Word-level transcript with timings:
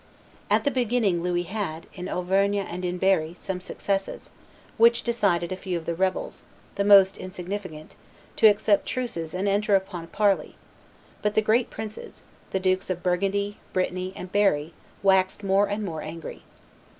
At 0.49 0.63
the 0.63 0.71
beginning 0.71 1.21
Louis 1.21 1.43
had, 1.43 1.85
in 1.93 2.09
Auvergne 2.09 2.57
and 2.61 2.83
in 2.83 2.97
Berry, 2.97 3.35
some 3.39 3.61
successes, 3.61 4.31
which 4.77 5.03
decided 5.03 5.51
a 5.51 5.55
few 5.55 5.77
of 5.77 5.85
the 5.85 5.93
rebels, 5.93 6.41
the 6.73 6.83
most 6.83 7.19
insignificant, 7.19 7.95
to 8.37 8.47
accept 8.47 8.87
truces 8.87 9.35
and 9.35 9.47
enter 9.47 9.75
upon 9.75 10.07
parleys; 10.07 10.55
but 11.21 11.35
the 11.35 11.41
great 11.43 11.69
princes, 11.69 12.23
the 12.49 12.59
Dukes 12.59 12.89
of 12.89 13.03
Burgundy, 13.03 13.59
Brittany, 13.73 14.11
and 14.15 14.31
Berry, 14.31 14.73
waxed 15.03 15.43
more 15.43 15.67
and 15.69 15.85
more 15.85 16.01
angry. 16.01 16.41